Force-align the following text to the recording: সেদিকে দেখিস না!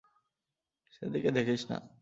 সেদিকে 0.93 1.29
দেখিস 1.37 1.61
না! 1.69 1.77